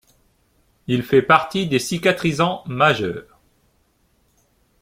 [0.87, 3.39] Il fait partie des cicatrisants majeurs.